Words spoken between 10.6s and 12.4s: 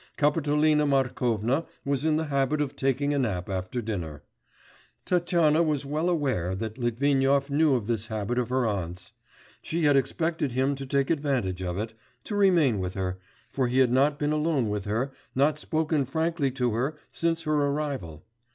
to take advantage of it, to